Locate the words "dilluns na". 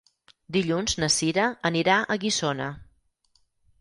0.55-1.09